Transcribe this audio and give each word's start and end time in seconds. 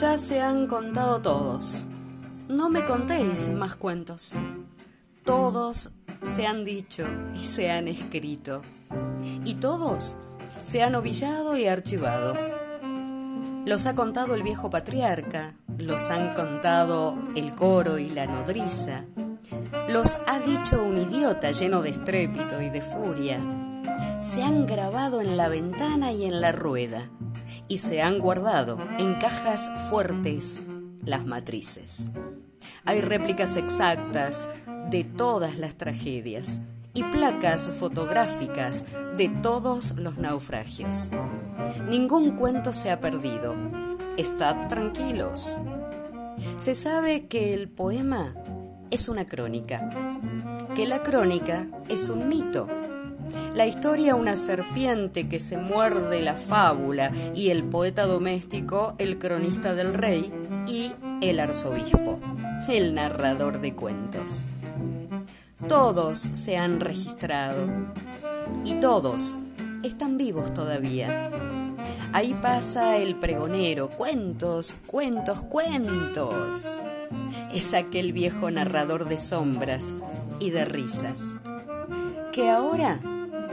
Ya 0.00 0.18
se 0.18 0.42
han 0.42 0.66
contado 0.66 1.20
todos. 1.20 1.84
No 2.48 2.68
me 2.68 2.84
contéis 2.84 3.48
más 3.50 3.76
cuentos. 3.76 4.34
Todos 5.24 5.92
se 6.20 6.48
han 6.48 6.64
dicho 6.64 7.06
y 7.32 7.44
se 7.44 7.70
han 7.70 7.86
escrito. 7.86 8.62
Y 9.44 9.54
todos 9.54 10.16
se 10.62 10.82
han 10.82 10.96
ovillado 10.96 11.56
y 11.56 11.68
archivado. 11.68 12.34
Los 13.66 13.86
ha 13.86 13.94
contado 13.94 14.34
el 14.34 14.42
viejo 14.42 14.68
patriarca, 14.68 15.54
los 15.78 16.10
han 16.10 16.34
contado 16.34 17.16
el 17.36 17.54
coro 17.54 17.98
y 17.98 18.10
la 18.10 18.26
nodriza, 18.26 19.04
los 19.88 20.18
ha 20.26 20.40
dicho 20.40 20.82
un 20.82 20.98
idiota 20.98 21.52
lleno 21.52 21.82
de 21.82 21.90
estrépito 21.90 22.60
y 22.60 22.68
de 22.68 22.82
furia. 22.82 23.40
Se 24.20 24.42
han 24.42 24.66
grabado 24.66 25.20
en 25.20 25.36
la 25.36 25.48
ventana 25.48 26.10
y 26.10 26.24
en 26.24 26.40
la 26.40 26.50
rueda 26.50 27.10
y 27.68 27.78
se 27.78 28.02
han 28.02 28.18
guardado 28.18 28.78
en 28.98 29.14
cajas 29.14 29.70
fuertes 29.88 30.62
las 31.04 31.26
matrices. 31.26 32.10
Hay 32.84 33.00
réplicas 33.00 33.56
exactas 33.56 34.48
de 34.90 35.04
todas 35.04 35.58
las 35.58 35.74
tragedias 35.74 36.60
y 36.94 37.02
placas 37.02 37.68
fotográficas 37.68 38.84
de 39.16 39.28
todos 39.28 39.96
los 39.96 40.16
naufragios. 40.18 41.10
Ningún 41.88 42.32
cuento 42.36 42.72
se 42.72 42.90
ha 42.90 43.00
perdido. 43.00 43.54
Estad 44.16 44.68
tranquilos. 44.68 45.58
Se 46.56 46.74
sabe 46.74 47.26
que 47.26 47.52
el 47.54 47.68
poema 47.68 48.34
es 48.90 49.08
una 49.08 49.26
crónica, 49.26 49.88
que 50.76 50.86
la 50.86 51.02
crónica 51.02 51.66
es 51.88 52.08
un 52.08 52.28
mito 52.28 52.68
la 53.54 53.66
historia 53.66 54.16
una 54.16 54.34
serpiente 54.34 55.28
que 55.28 55.38
se 55.38 55.56
muerde 55.56 56.22
la 56.22 56.34
fábula 56.34 57.12
y 57.34 57.50
el 57.50 57.62
poeta 57.62 58.04
doméstico 58.04 58.94
el 58.98 59.18
cronista 59.18 59.74
del 59.74 59.94
rey 59.94 60.32
y 60.66 60.92
el 61.20 61.38
arzobispo, 61.38 62.18
el 62.68 62.94
narrador 62.94 63.60
de 63.60 63.74
cuentos. 63.74 64.46
Todos 65.68 66.18
se 66.32 66.56
han 66.56 66.80
registrado 66.80 67.68
y 68.64 68.74
todos 68.74 69.38
están 69.84 70.16
vivos 70.16 70.52
todavía. 70.52 71.30
Ahí 72.12 72.34
pasa 72.42 72.96
el 72.96 73.16
pregonero, 73.16 73.88
cuentos, 73.88 74.74
cuentos, 74.86 75.44
cuentos. 75.44 76.80
Es 77.52 77.72
aquel 77.72 78.12
viejo 78.12 78.50
narrador 78.50 79.08
de 79.08 79.16
sombras 79.16 79.98
y 80.40 80.50
de 80.50 80.64
risas, 80.64 81.38
que 82.32 82.50
ahora 82.50 83.00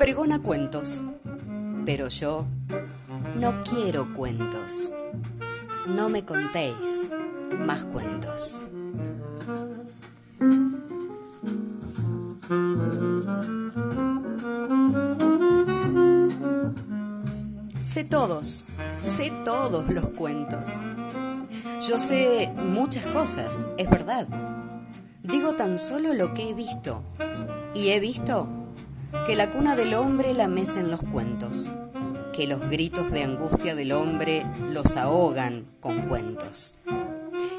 pregona 0.00 0.40
cuentos, 0.40 1.02
pero 1.84 2.08
yo 2.08 2.46
no 3.38 3.62
quiero 3.64 4.14
cuentos. 4.14 4.94
No 5.86 6.08
me 6.08 6.24
contéis 6.24 7.10
más 7.66 7.84
cuentos. 7.84 8.64
Sé 17.84 18.04
todos, 18.04 18.64
sé 19.02 19.30
todos 19.44 19.86
los 19.90 20.08
cuentos. 20.08 20.76
Yo 21.86 21.98
sé 21.98 22.50
muchas 22.56 23.06
cosas, 23.08 23.68
es 23.76 23.90
verdad. 23.90 24.26
Digo 25.22 25.52
tan 25.56 25.76
solo 25.76 26.14
lo 26.14 26.32
que 26.32 26.48
he 26.48 26.54
visto. 26.54 27.02
Y 27.74 27.90
he 27.90 28.00
visto 28.00 28.59
que 29.26 29.36
la 29.36 29.50
cuna 29.50 29.76
del 29.76 29.94
hombre 29.94 30.34
la 30.34 30.48
mecen 30.48 30.90
los 30.90 31.00
cuentos, 31.00 31.70
que 32.32 32.46
los 32.46 32.60
gritos 32.68 33.10
de 33.10 33.24
angustia 33.24 33.74
del 33.74 33.92
hombre 33.92 34.46
los 34.72 34.96
ahogan 34.96 35.66
con 35.80 36.02
cuentos, 36.02 36.74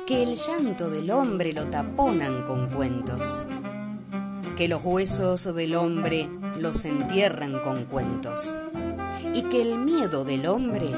que 0.07 0.23
el 0.23 0.35
llanto 0.35 0.89
del 0.89 1.11
hombre 1.11 1.53
lo 1.53 1.65
taponan 1.65 2.43
con 2.43 2.67
cuentos, 2.67 3.43
que 4.57 4.67
los 4.67 4.83
huesos 4.83 5.53
del 5.55 5.75
hombre 5.75 6.29
los 6.59 6.85
entierran 6.85 7.59
con 7.59 7.85
cuentos, 7.85 8.55
y 9.33 9.43
que 9.43 9.61
el 9.61 9.77
miedo 9.77 10.23
del 10.23 10.47
hombre 10.47 10.89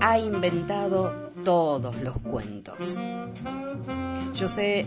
ha 0.00 0.18
inventado 0.18 1.32
todos 1.44 1.96
los 2.02 2.18
cuentos. 2.20 3.02
Yo 4.34 4.48
sé 4.48 4.86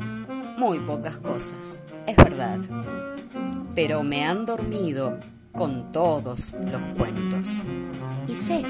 muy 0.58 0.80
pocas 0.80 1.20
cosas, 1.20 1.84
es 2.06 2.16
verdad 2.16 2.60
pero 3.76 4.04
me 4.04 4.24
han 4.26 4.46
dormido 4.46 5.18
con 5.52 5.92
todos 5.92 6.56
los 6.72 6.86
cuentos. 6.98 7.64
Y 8.28 8.36
sé, 8.36 8.64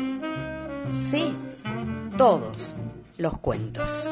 sé 0.89 1.31
todos 2.17 2.75
los 3.17 3.37
cuentos. 3.37 4.11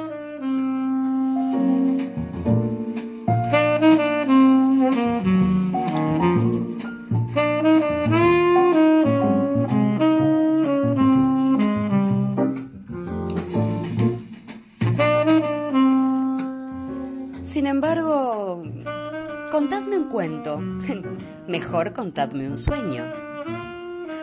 Sin 17.44 17.68
embargo, 17.68 18.64
Contadme 19.52 19.98
un 19.98 20.08
cuento. 20.08 20.60
Mejor 21.50 21.92
contadme 21.92 22.48
un 22.48 22.58
sueño. 22.58 23.04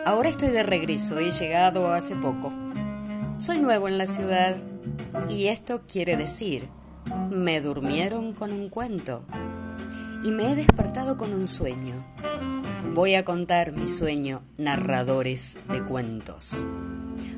Ahora 0.03 0.27
estoy 0.27 0.49
de 0.49 0.63
regreso, 0.63 1.19
he 1.19 1.31
llegado 1.31 1.93
hace 1.93 2.15
poco. 2.15 2.51
Soy 3.37 3.59
nuevo 3.59 3.87
en 3.87 3.99
la 3.99 4.07
ciudad 4.07 4.57
y 5.29 5.45
esto 5.49 5.83
quiere 5.87 6.17
decir, 6.17 6.67
me 7.29 7.61
durmieron 7.61 8.33
con 8.33 8.51
un 8.51 8.69
cuento 8.69 9.23
y 10.23 10.31
me 10.31 10.51
he 10.51 10.55
despertado 10.55 11.15
con 11.15 11.31
un 11.31 11.45
sueño. 11.45 11.93
Voy 12.95 13.13
a 13.13 13.23
contar 13.23 13.71
mi 13.71 13.85
sueño, 13.85 14.41
narradores 14.57 15.59
de 15.71 15.83
cuentos. 15.83 16.65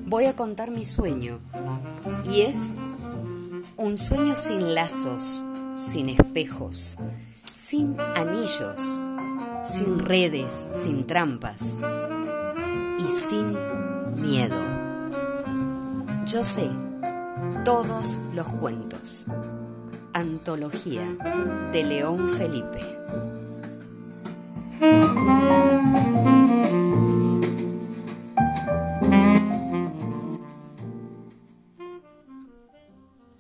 Voy 0.06 0.28
a 0.28 0.36
contar 0.38 0.72
mi 0.72 0.86
sueño 0.86 1.42
y 2.32 2.44
es 2.44 2.74
un 3.76 3.98
sueño 3.98 4.34
sin 4.38 4.76
lazos, 4.76 5.44
sin 5.76 6.08
espejos, 6.08 6.98
sin 7.52 8.00
anillos, 8.16 8.98
sin 9.66 10.00
redes, 10.00 10.70
sin 10.72 11.06
trampas 11.06 11.80
y 12.98 13.10
sin 13.10 13.58
miedo. 14.16 14.56
Yo 16.26 16.46
sé 16.46 16.70
todos 17.66 18.20
los 18.34 18.48
cuentos. 18.48 19.26
Antología 20.14 21.04
de 21.74 21.84
León 21.84 22.30
Felipe. 22.30 22.80